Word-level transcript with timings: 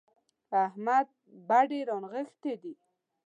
احمد 0.65 1.07
بډې 1.47 1.79
رانغښتې 1.89 2.53
دي. 2.61 2.73